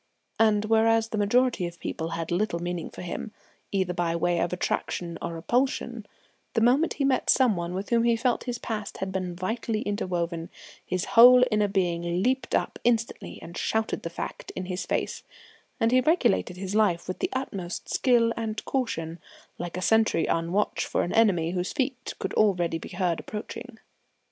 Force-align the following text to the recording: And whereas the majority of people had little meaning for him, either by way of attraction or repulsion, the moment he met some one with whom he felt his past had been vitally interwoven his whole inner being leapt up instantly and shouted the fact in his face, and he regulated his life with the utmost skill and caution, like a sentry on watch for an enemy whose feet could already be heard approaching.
And 0.39 0.65
whereas 0.65 1.09
the 1.09 1.17
majority 1.19 1.67
of 1.67 1.79
people 1.79 2.09
had 2.17 2.31
little 2.31 2.57
meaning 2.57 2.89
for 2.89 3.03
him, 3.03 3.31
either 3.71 3.93
by 3.93 4.15
way 4.15 4.39
of 4.39 4.51
attraction 4.51 5.15
or 5.21 5.35
repulsion, 5.35 6.07
the 6.55 6.61
moment 6.61 6.93
he 6.95 7.05
met 7.05 7.29
some 7.29 7.55
one 7.55 7.75
with 7.75 7.91
whom 7.91 8.03
he 8.03 8.15
felt 8.15 8.45
his 8.45 8.57
past 8.57 8.97
had 8.97 9.11
been 9.11 9.35
vitally 9.35 9.81
interwoven 9.83 10.49
his 10.83 11.05
whole 11.13 11.43
inner 11.51 11.67
being 11.67 12.23
leapt 12.23 12.55
up 12.55 12.79
instantly 12.83 13.37
and 13.43 13.59
shouted 13.59 14.01
the 14.01 14.09
fact 14.09 14.51
in 14.55 14.65
his 14.65 14.87
face, 14.87 15.21
and 15.79 15.91
he 15.91 16.01
regulated 16.01 16.57
his 16.57 16.73
life 16.73 17.07
with 17.07 17.19
the 17.19 17.29
utmost 17.33 17.87
skill 17.87 18.33
and 18.35 18.65
caution, 18.65 19.19
like 19.59 19.77
a 19.77 19.83
sentry 19.83 20.27
on 20.27 20.51
watch 20.51 20.83
for 20.83 21.03
an 21.03 21.13
enemy 21.13 21.51
whose 21.51 21.73
feet 21.73 22.15
could 22.17 22.33
already 22.33 22.79
be 22.79 22.89
heard 22.89 23.19
approaching. 23.19 23.77